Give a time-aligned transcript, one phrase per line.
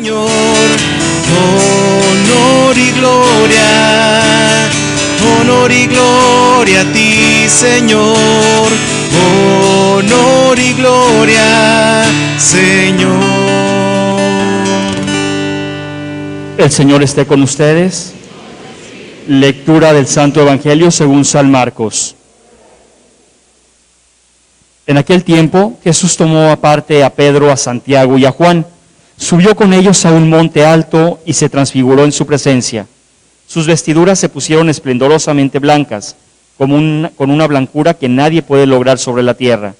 [0.00, 0.26] Señor,
[1.36, 4.70] honor y gloria,
[5.42, 8.72] honor y gloria a ti, Señor,
[9.92, 12.06] honor y gloria,
[12.38, 13.10] Señor.
[16.56, 18.14] El Señor esté con ustedes.
[19.28, 22.16] Lectura del Santo Evangelio según San Marcos.
[24.86, 28.64] En aquel tiempo Jesús tomó aparte a Pedro, a Santiago y a Juan,
[29.20, 32.86] subió con ellos a un monte alto y se transfiguró en su presencia.
[33.46, 36.16] Sus vestiduras se pusieron esplendorosamente blancas,
[36.56, 39.74] como un- con una blancura que nadie puede lograr sobre la tierra.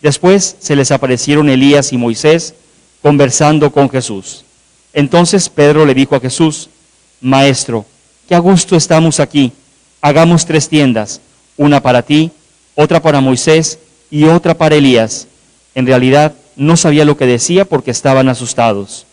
[0.00, 2.54] Después se les aparecieron Elías y Moisés
[3.02, 4.44] conversando con Jesús.
[4.94, 6.70] Entonces Pedro le dijo a Jesús,
[7.20, 7.84] Maestro,
[8.28, 9.52] qué a gusto estamos aquí.
[10.00, 11.20] Hagamos tres tiendas,
[11.58, 12.30] una para ti,
[12.74, 13.78] otra para Moisés
[14.10, 15.26] y otra para Elías.
[15.74, 19.06] En realidad no sabía lo que decía porque estaban asustados.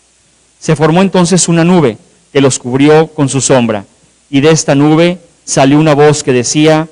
[0.60, 1.96] Se formó entonces una nube
[2.30, 3.86] que los cubrió con su sombra,
[4.28, 6.88] y de esta nube salió una voz que decía,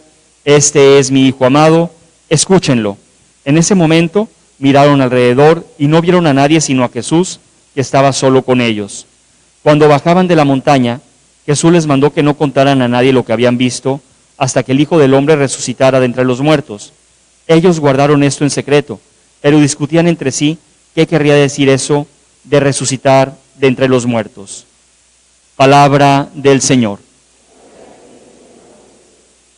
[0.47, 1.91] Este es mi Hijo amado,
[2.31, 2.97] escúchenlo.
[3.45, 7.39] En ese momento miraron alrededor y no vieron a nadie sino a Jesús,
[7.75, 9.05] que estaba solo con ellos.
[9.63, 11.03] Cuando bajaban de la montaña,
[11.45, 14.01] Jesús les mandó que no contaran a nadie lo que habían visto
[14.39, 16.95] hasta que el Hijo del Hombre resucitara de entre los muertos.
[17.47, 19.01] Ellos guardaron esto en secreto,
[19.41, 20.59] pero discutían entre sí
[20.95, 22.07] qué querría decir eso
[22.45, 24.67] de resucitar de entre los muertos.
[25.57, 26.99] Palabra del Señor.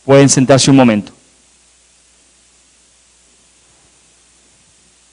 [0.05, 1.11] Pueden sentarse un momento.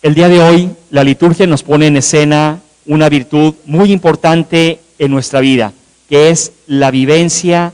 [0.03, 5.11] El día de hoy la liturgia nos pone en escena una virtud muy importante en
[5.11, 5.73] nuestra vida,
[6.09, 7.73] que es la vivencia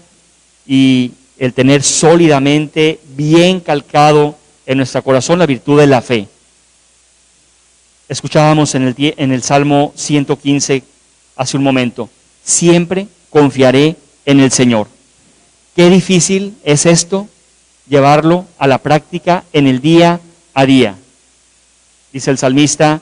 [0.67, 6.29] y el tener sólidamente bien calcado en nuestro corazón la virtud de la fe.
[8.13, 10.85] Escuchábamos en el, en el Salmo 115
[11.35, 12.11] hace un momento,
[12.45, 13.97] siempre confiaré
[14.27, 14.87] en el Señor.
[15.75, 17.27] Qué difícil es esto,
[17.89, 20.21] llevarlo a la práctica en el día
[20.53, 20.95] a día.
[22.13, 23.01] Dice el salmista,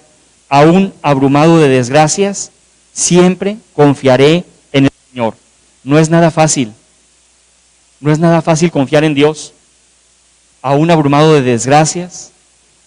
[0.49, 2.53] aún abrumado de desgracias,
[2.93, 5.35] siempre confiaré en el Señor.
[5.83, 6.73] No es nada fácil,
[7.99, 9.55] no es nada fácil confiar en Dios,
[10.63, 12.31] aún abrumado de desgracias,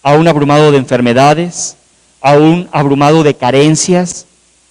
[0.02, 1.76] aún abrumado de enfermedades,
[2.24, 4.24] aún abrumado de carencias,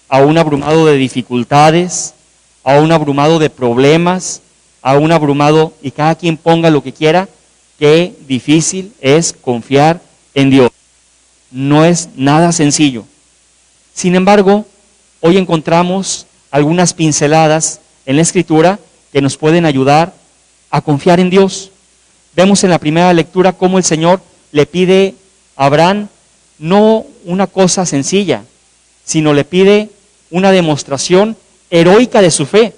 [0.09, 2.15] aún abrumado de dificultades,
[2.63, 4.41] aún abrumado de problemas,
[4.81, 7.29] aún abrumado, y cada quien ponga lo que quiera,
[7.77, 10.01] qué difícil es confiar
[10.33, 10.71] en Dios.
[11.51, 13.05] No es nada sencillo.
[13.93, 14.65] Sin embargo,
[15.21, 18.79] hoy encontramos algunas pinceladas en la Escritura
[19.11, 20.15] que nos pueden ayudar
[20.71, 21.69] a confiar en Dios.
[22.35, 24.21] Vemos en la primera lectura cómo el Señor
[24.51, 25.13] le pide
[25.55, 26.07] a Abraham
[26.63, 28.45] no una cosa sencilla,
[29.03, 29.89] sino le pide
[30.31, 31.35] una demostración
[31.69, 32.73] heroica de su fe.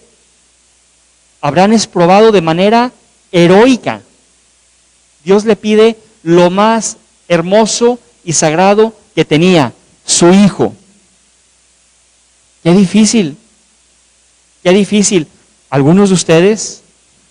[1.40, 2.91] Abraham es probado de manera
[3.31, 4.01] heroica.
[5.23, 6.97] Dios le pide lo más
[7.28, 9.72] hermoso y sagrado que tenía,
[10.03, 10.73] su hijo.
[12.63, 13.38] Qué difícil,
[14.63, 15.28] qué difícil.
[15.69, 16.81] Algunos de ustedes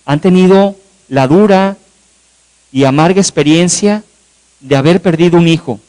[0.05, 0.77] han tenido
[1.09, 1.75] la dura
[2.71, 4.05] y amarga experiencia
[4.61, 5.81] de haber perdido un hijo.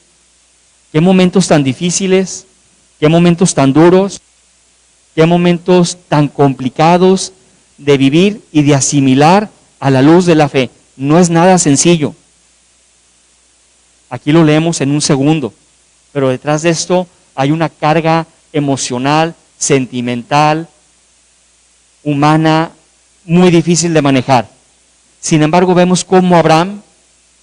[0.96, 2.46] Qué momentos tan difíciles,
[2.98, 4.18] qué momentos tan duros,
[5.14, 7.34] qué momentos tan complicados
[7.76, 10.70] de vivir y de asimilar a la luz de la fe.
[10.96, 12.14] No es nada sencillo.
[14.08, 15.52] Aquí lo leemos en un segundo,
[16.12, 20.66] pero detrás de esto hay una carga emocional, sentimental,
[22.04, 22.70] humana,
[23.26, 24.48] muy difícil de manejar.
[25.20, 26.80] Sin embargo, vemos cómo Abraham,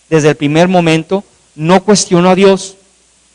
[0.09, 2.78] desde el primer momento, no cuestionó a Dios,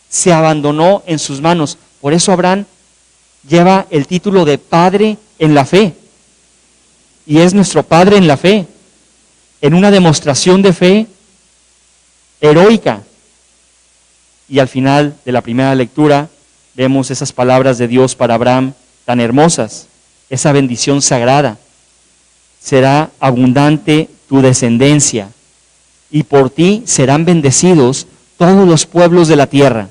[0.08, 1.78] se abandonó en sus manos.
[2.00, 2.64] Por eso Abraham
[3.48, 5.94] lleva el título de Padre en la fe.
[7.26, 8.66] Y es nuestro Padre en la fe,
[9.60, 11.06] en una demostración de fe
[12.40, 13.02] heroica.
[14.48, 16.28] Y al final de la primera lectura
[16.74, 18.72] vemos esas palabras de Dios para Abraham
[19.04, 19.88] tan hermosas,
[20.30, 21.58] esa bendición sagrada.
[22.60, 25.30] Será abundante tu descendencia
[26.10, 28.06] y por ti serán bendecidos
[28.36, 29.88] todos los pueblos de la tierra.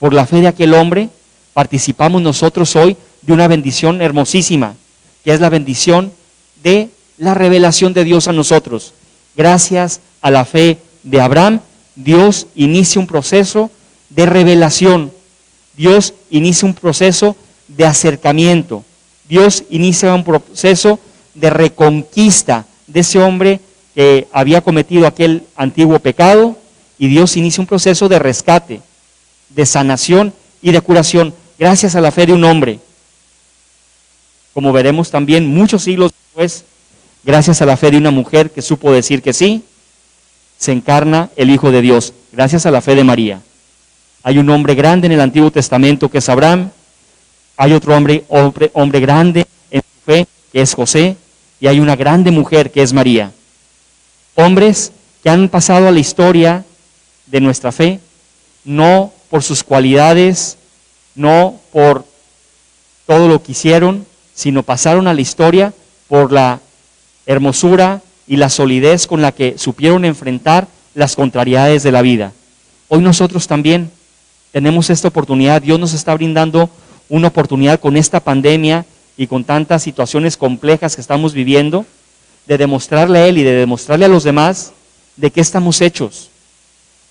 [0.00, 1.10] Por la fe de aquel hombre
[1.52, 4.74] participamos nosotros hoy de una bendición hermosísima,
[5.22, 6.10] que es la bendición
[6.62, 6.88] de
[7.18, 8.94] la revelación de Dios a nosotros.
[9.36, 11.60] Gracias a la fe de Abraham,
[11.96, 13.70] Dios inicia un proceso
[14.08, 15.12] de revelación.
[15.76, 17.36] Dios inicia un proceso
[17.68, 18.82] de acercamiento.
[19.28, 20.98] Dios inicia un proceso
[21.34, 23.60] de reconquista de ese hombre
[23.94, 26.56] que había cometido aquel antiguo pecado
[26.98, 28.80] y Dios inicia un proceso de rescate,
[29.50, 30.32] de sanación
[30.62, 31.34] y de curación.
[31.58, 32.80] Gracias a la fe de un hombre,
[34.54, 36.64] como veremos también muchos siglos después,
[37.22, 39.62] gracias a la fe de una mujer que supo decir que sí,
[40.58, 43.40] se encarna el Hijo de Dios, gracias a la fe de María.
[44.22, 46.70] Hay un hombre grande en el Antiguo Testamento que es Abraham,
[47.56, 51.16] hay otro hombre, hombre, hombre grande en su fe que es José,
[51.60, 53.32] y hay una grande mujer que es María.
[54.34, 54.92] Hombres
[55.22, 56.64] que han pasado a la historia
[57.26, 58.00] de nuestra fe,
[58.64, 60.58] no por sus cualidades,
[61.14, 62.04] no por
[63.06, 64.04] todo lo que hicieron,
[64.34, 65.72] sino pasaron a la historia
[66.08, 66.60] por la
[67.26, 72.32] hermosura y la solidez con la que supieron enfrentar las contrariedades de la vida.
[72.88, 73.90] Hoy nosotros también
[74.52, 76.68] tenemos esta oportunidad, Dios nos está brindando
[77.08, 78.84] una oportunidad con esta pandemia
[79.16, 81.86] y con tantas situaciones complejas que estamos viviendo,
[82.46, 84.72] de demostrarle a Él y de demostrarle a los demás
[85.16, 86.30] de qué estamos hechos.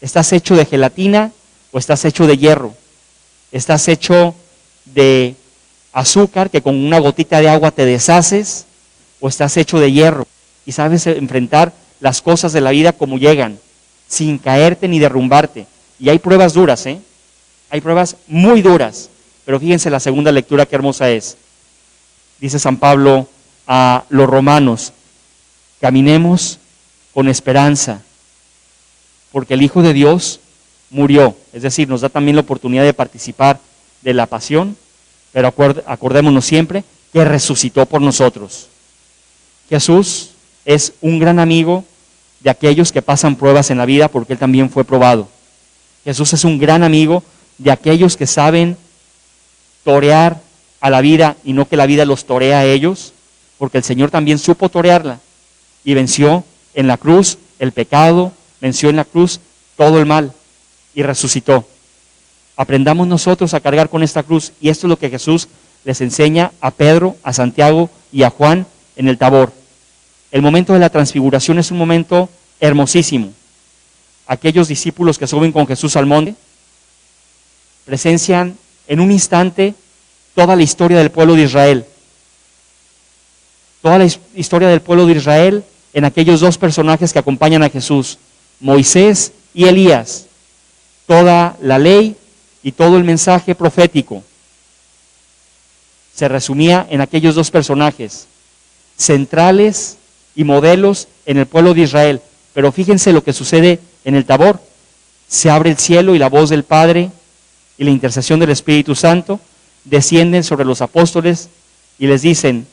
[0.01, 1.31] ¿Estás hecho de gelatina
[1.71, 2.73] o estás hecho de hierro?
[3.51, 4.35] ¿Estás hecho
[4.85, 5.35] de
[5.91, 8.65] azúcar que con una gotita de agua te deshaces
[9.19, 10.27] o estás hecho de hierro
[10.65, 13.59] y sabes enfrentar las cosas de la vida como llegan,
[14.07, 15.67] sin caerte ni derrumbarte?
[15.99, 16.99] Y hay pruebas duras, ¿eh?
[17.69, 19.09] Hay pruebas muy duras,
[19.45, 21.37] pero fíjense la segunda lectura qué hermosa es
[22.39, 23.27] dice San Pablo
[23.67, 24.93] a los romanos,
[25.79, 26.59] caminemos
[27.13, 28.01] con esperanza,
[29.31, 30.39] porque el Hijo de Dios
[30.89, 33.59] murió, es decir, nos da también la oportunidad de participar
[34.01, 34.75] de la pasión,
[35.31, 35.53] pero
[35.85, 36.83] acordémonos siempre
[37.13, 38.67] que resucitó por nosotros.
[39.69, 40.31] Jesús
[40.65, 41.83] es un gran amigo
[42.39, 45.27] de aquellos que pasan pruebas en la vida porque Él también fue probado.
[46.03, 47.23] Jesús es un gran amigo
[47.57, 48.77] de aquellos que saben
[49.83, 50.41] torear
[50.81, 53.13] a la vida y no que la vida los torea a ellos,
[53.57, 55.19] porque el Señor también supo torearla
[55.83, 56.43] y venció
[56.73, 58.31] en la cruz el pecado,
[58.61, 59.39] venció en la cruz
[59.75, 60.33] todo el mal
[60.93, 61.65] y resucitó.
[62.55, 65.47] Aprendamos nosotros a cargar con esta cruz y esto es lo que Jesús
[65.85, 68.65] les enseña a Pedro, a Santiago y a Juan
[68.95, 69.53] en el Tabor.
[70.31, 73.33] El momento de la transfiguración es un momento hermosísimo.
[74.27, 76.35] Aquellos discípulos que suben con Jesús al monte
[77.85, 78.57] presencian
[78.87, 79.73] en un instante
[80.35, 81.85] toda la historia del pueblo de Israel.
[83.81, 85.63] Toda la historia del pueblo de Israel
[85.93, 88.19] en aquellos dos personajes que acompañan a Jesús,
[88.59, 90.25] Moisés y Elías.
[91.09, 92.15] Toda la ley
[92.61, 94.21] y todo el mensaje profético
[96.13, 98.27] se resumía en aquellos dos personajes,
[98.95, 99.97] centrales
[100.35, 102.21] y modelos en el pueblo de Israel.
[102.53, 104.61] Pero fíjense lo que sucede en el Tabor.
[105.27, 107.09] Se abre el cielo y la voz del Padre
[107.79, 109.39] y la intercesión del Espíritu Santo
[109.85, 111.49] descienden sobre los apóstoles
[111.97, 112.67] y les dicen,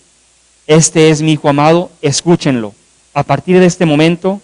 [0.66, 2.74] este es mi Hijo amado, escúchenlo.
[3.14, 4.42] A partir de este momento,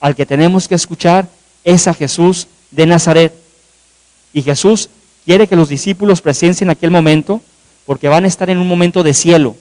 [0.00, 1.28] al que tenemos que escuchar
[1.62, 3.32] es a Jesús de Nazaret.
[4.32, 4.88] Y Jesús
[5.24, 7.40] quiere que los discípulos presencien aquel momento
[7.86, 9.56] porque van a estar en un momento de cielo.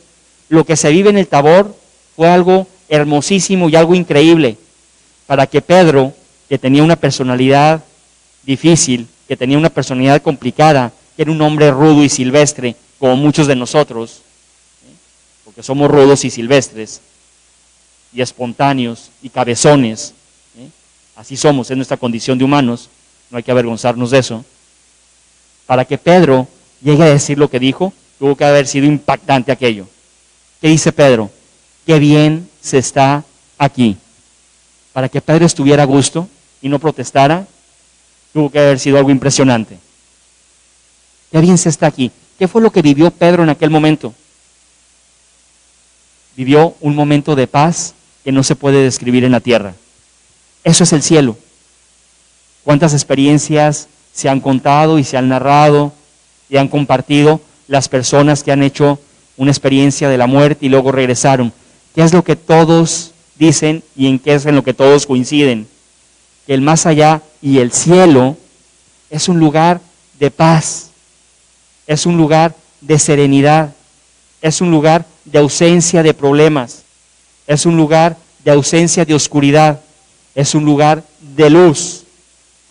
[0.49, 1.75] Lo que se vive en el Tabor
[2.15, 4.57] fue algo hermosísimo y algo increíble
[5.25, 6.13] para que Pedro,
[6.49, 7.83] que tenía una personalidad
[8.43, 13.47] difícil, que tenía una personalidad complicada, que era un hombre rudo y silvestre, como muchos
[13.47, 14.21] de nosotros,
[15.43, 17.01] porque somos rudos y silvestres,
[18.13, 20.13] y espontáneos y cabezones.
[21.15, 22.89] Así somos, en nuestra condición de humanos,
[23.33, 24.45] no hay que avergonzarnos de eso.
[25.65, 26.47] Para que Pedro
[26.83, 29.87] llegue a decir lo que dijo, tuvo que haber sido impactante aquello.
[30.61, 31.31] ¿Qué dice Pedro?
[31.83, 33.23] Qué bien se está
[33.57, 33.97] aquí.
[34.93, 36.29] Para que Pedro estuviera a gusto
[36.61, 37.47] y no protestara,
[38.33, 39.79] tuvo que haber sido algo impresionante.
[41.31, 42.11] Qué bien se está aquí.
[42.37, 44.13] ¿Qué fue lo que vivió Pedro en aquel momento?
[46.37, 49.73] Vivió un momento de paz que no se puede describir en la tierra.
[50.63, 51.35] Eso es el cielo.
[52.63, 55.91] ¿Cuántas experiencias se han contado y se han narrado
[56.49, 58.99] y han compartido las personas que han hecho
[59.35, 61.51] una experiencia de la muerte y luego regresaron?
[61.93, 65.67] ¿Qué es lo que todos dicen y en qué es en lo que todos coinciden?
[66.47, 68.37] Que el más allá y el cielo
[69.09, 69.81] es un lugar
[70.19, 70.89] de paz,
[71.85, 73.73] es un lugar de serenidad,
[74.41, 76.83] es un lugar de ausencia de problemas,
[77.45, 79.81] es un lugar de ausencia de oscuridad,
[80.35, 81.03] es un lugar
[81.35, 82.02] de luz.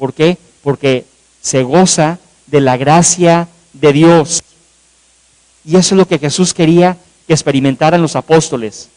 [0.03, 0.37] ¿Por qué?
[0.65, 1.05] Porque
[1.41, 2.19] se goza
[2.49, 4.43] de la gracia de Dios.
[5.65, 6.97] Y eso es lo que Jesús quería
[7.29, 8.89] que experimentaran los apóstoles.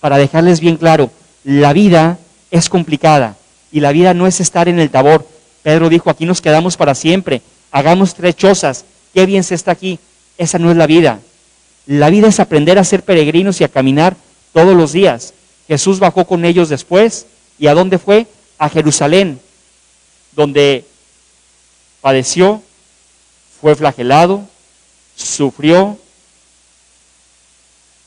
[0.00, 1.12] Para dejarles bien claro,
[1.44, 2.18] la vida
[2.50, 3.36] es complicada
[3.70, 5.28] y la vida no es estar en el tabor.
[5.62, 7.40] Pedro dijo, aquí nos quedamos para siempre,
[7.70, 10.00] hagamos tres chozas, qué bien se está aquí.
[10.38, 11.20] Esa no es la vida.
[11.86, 14.16] La vida es aprender a ser peregrinos y a caminar
[14.52, 15.34] todos los días.
[15.68, 17.26] Jesús bajó con ellos después.
[17.60, 18.26] ¿Y a dónde fue?
[18.58, 19.38] A Jerusalén,
[20.36, 20.84] donde
[22.00, 22.62] padeció,
[23.60, 24.46] fue flagelado,
[25.16, 25.98] sufrió,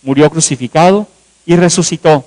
[0.03, 1.07] murió crucificado
[1.45, 2.25] y resucitó.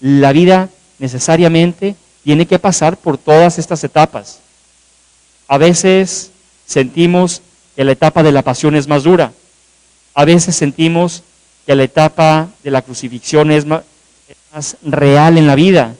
[0.00, 4.40] La vida necesariamente tiene que pasar por todas estas etapas.
[5.46, 6.30] A veces
[6.66, 7.42] sentimos
[7.76, 9.32] que la etapa de la pasión es más dura.
[10.14, 11.22] A veces sentimos
[11.66, 13.84] que la etapa de la crucifixión es más,
[14.82, 15.94] real en la vida.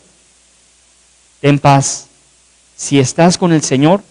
[1.40, 2.06] Ten paz.
[2.76, 4.02] Si estás con el Señor,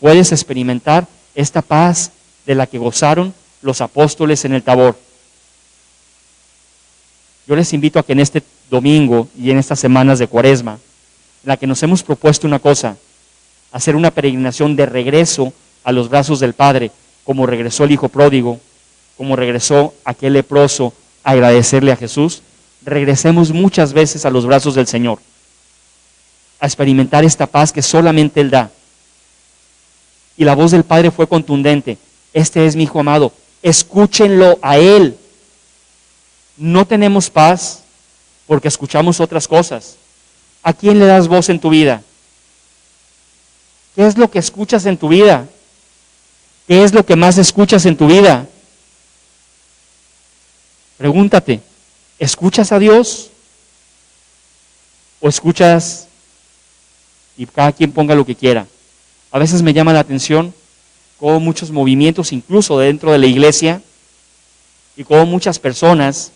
[0.00, 2.12] puedes experimentar esta paz
[2.46, 4.98] de la que gozaron los apóstoles en el Tabor.
[7.46, 11.48] Yo les invito a que en este domingo y en estas semanas de cuaresma, en
[11.48, 12.96] la que nos hemos propuesto una cosa,
[13.72, 15.52] hacer una peregrinación de regreso
[15.84, 16.90] a los brazos del Padre,
[17.24, 18.60] como regresó el Hijo pródigo,
[19.16, 20.92] como regresó aquel leproso
[21.24, 22.42] a agradecerle a Jesús,
[22.84, 25.18] regresemos muchas veces a los brazos del Señor,
[26.60, 28.70] a experimentar esta paz que solamente Él da.
[30.36, 31.98] Y la voz del Padre fue contundente,
[32.32, 35.16] este es mi Hijo amado, escúchenlo a Él.
[36.56, 37.82] No tenemos paz
[38.46, 39.96] porque escuchamos otras cosas.
[40.62, 42.02] ¿A quién le das voz en tu vida?
[43.94, 45.46] ¿Qué es lo que escuchas en tu vida?
[46.66, 48.46] ¿Qué es lo que más escuchas en tu vida?
[50.98, 51.60] Pregúntate,
[52.18, 53.30] ¿escuchas a Dios?
[55.20, 56.07] ¿O escuchas
[57.38, 58.66] y cada quien ponga lo que quiera?
[59.30, 60.52] A veces me llama la atención
[61.18, 63.80] cómo muchos movimientos, incluso dentro de la iglesia,
[64.96, 66.32] y cómo muchas personas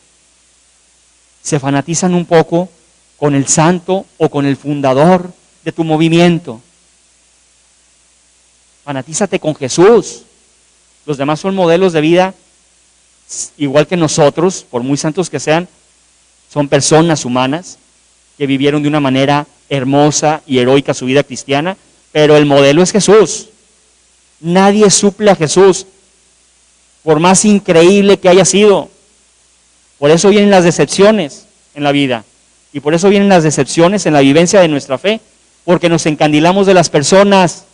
[1.43, 2.71] se fanatizan un poco
[3.19, 5.33] con el santo o con el fundador
[5.65, 6.61] de tu movimiento.
[8.85, 10.23] Fanatízate con Jesús.
[11.05, 12.35] Los demás son modelos de vida
[13.57, 15.69] igual que nosotros, por muy santos que sean,
[16.53, 17.79] son personas humanas
[18.37, 21.79] que vivieron de una manera hermosa y heroica su vida cristiana,
[22.13, 23.49] pero el modelo es Jesús.
[24.41, 25.87] Nadie suple a Jesús,
[27.03, 28.91] por más increíble que haya sido.
[29.99, 32.25] Por eso vienen las decepciones en la vida.
[32.75, 35.21] Y por eso vienen las decepciones en la vivencia de nuestra fe,
[35.65, 37.65] porque nos encandilamos de las personas.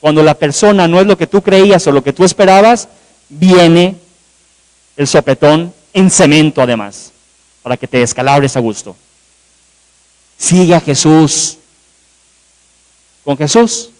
[0.00, 2.88] Cuando la persona no es lo que tú creías o lo que tú esperabas,
[3.28, 3.96] viene
[4.96, 7.12] el sopetón en cemento además,
[7.62, 8.96] para que te descalabres a gusto.
[10.38, 11.58] Sigue a Jesús.
[13.24, 13.90] Con Jesús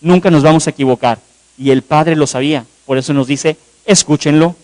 [0.00, 1.18] nunca nos vamos a equivocar.
[1.56, 2.66] Y el Padre lo sabía.
[2.86, 4.56] Por eso nos dice, escúchenlo.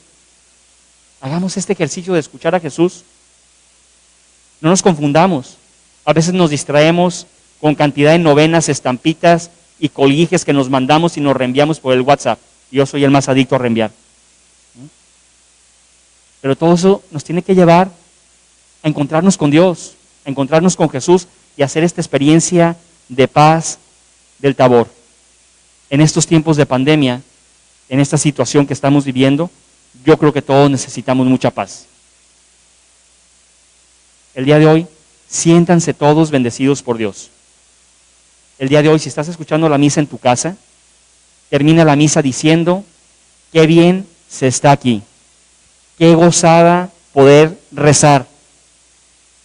[1.20, 3.04] Hagamos este ejercicio de escuchar a Jesús.
[4.60, 5.56] No nos confundamos.
[6.04, 7.26] A veces nos distraemos
[7.60, 12.00] con cantidad de novenas, estampitas y colguijes que nos mandamos y nos reenviamos por el
[12.02, 12.38] WhatsApp.
[12.70, 13.90] Yo soy el más adicto a reenviar.
[16.40, 17.90] Pero todo eso nos tiene que llevar
[18.82, 19.94] a encontrarnos con Dios,
[20.24, 22.76] a encontrarnos con Jesús y hacer esta experiencia
[23.08, 23.78] de paz
[24.38, 24.88] del tabor.
[25.90, 27.20] En estos tiempos de pandemia,
[27.88, 29.50] en esta situación que estamos viviendo,
[30.04, 31.86] yo creo que todos necesitamos mucha paz.
[34.34, 34.86] El día de hoy,
[35.28, 37.30] siéntanse todos bendecidos por Dios
[38.60, 40.54] el día de hoy, si estás escuchando la misa en tu casa,
[41.48, 42.84] termina la misa diciendo,
[43.54, 45.02] qué bien se está aquí,
[45.96, 48.26] qué gozada poder rezar,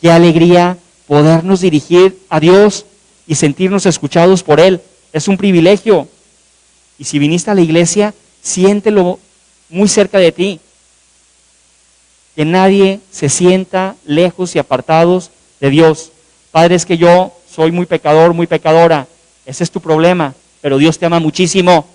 [0.06, 2.86] qué alegría podernos dirigir a Dios
[3.26, 4.80] y sentirnos escuchados por Él.
[5.12, 6.08] Es un privilegio.
[7.00, 9.18] Y si viniste a la iglesia, siéntelo
[9.68, 10.60] muy cerca de ti.
[12.36, 16.12] Que nadie se sienta lejos y apartados de Dios.
[16.52, 19.08] Padre, es que yo soy muy pecador, muy pecadora.
[19.44, 21.88] Ese es tu problema, pero Dios te ama muchísimo.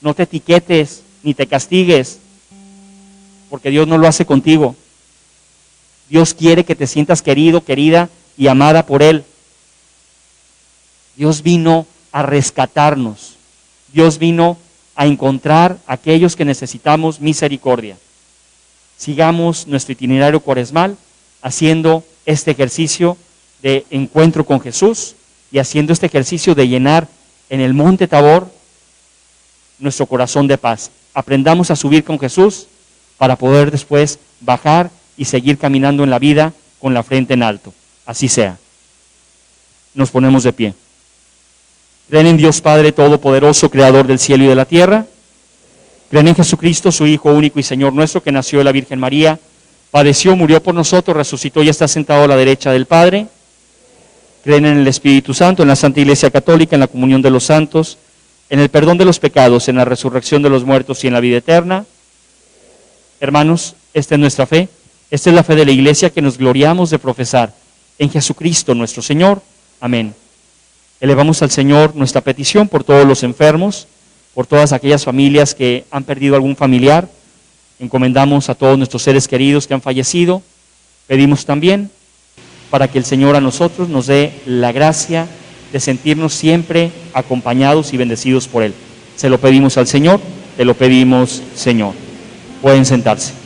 [0.00, 2.20] No te etiquetes ni te castigues,
[3.50, 4.76] porque Dios no lo hace contigo.
[6.12, 9.24] Dios quiere que te sientas querido, querida y amada por Él.
[11.16, 13.36] Dios vino a rescatarnos.
[13.94, 14.58] Dios vino
[14.94, 17.96] a encontrar a aquellos que necesitamos misericordia.
[18.98, 20.98] Sigamos nuestro itinerario cuaresmal
[21.40, 23.16] haciendo este ejercicio
[23.62, 25.14] de encuentro con Jesús
[25.50, 27.08] y haciendo este ejercicio de llenar
[27.48, 28.52] en el monte Tabor
[29.78, 30.90] nuestro corazón de paz.
[31.14, 32.66] Aprendamos a subir con Jesús
[33.16, 37.72] para poder después bajar y seguir caminando en la vida con la frente en alto.
[38.06, 38.58] Así sea.
[39.94, 40.74] Nos ponemos de pie.
[42.08, 45.06] ¿Creen en Dios Padre Todopoderoso, Creador del cielo y de la tierra?
[46.10, 49.38] ¿Creen en Jesucristo, su Hijo único y Señor nuestro, que nació de la Virgen María,
[49.90, 53.28] padeció, murió por nosotros, resucitó y está sentado a la derecha del Padre?
[54.42, 57.44] creen en el Espíritu Santo, en la Santa Iglesia Católica, en la comunión de los
[57.44, 57.98] santos,
[58.50, 61.20] en el perdón de los pecados, en la resurrección de los muertos y en la
[61.20, 61.86] vida eterna.
[63.20, 64.68] Hermanos, esta es nuestra fe,
[65.12, 67.52] esta es la fe de la Iglesia que nos gloriamos de profesar
[67.98, 69.42] en Jesucristo nuestro Señor.
[69.78, 70.14] Amén.
[71.02, 73.86] Elevamos al Señor nuestra petición por todos los enfermos,
[74.32, 77.10] por todas aquellas familias que han perdido algún familiar.
[77.78, 80.40] Encomendamos a todos nuestros seres queridos que han fallecido.
[81.06, 81.90] Pedimos también
[82.70, 85.26] para que el Señor a nosotros nos dé la gracia
[85.74, 88.72] de sentirnos siempre acompañados y bendecidos por Él.
[89.16, 90.22] Se lo pedimos al Señor,
[90.56, 91.92] te lo pedimos, Señor.
[92.62, 93.41] Pueden sentarse.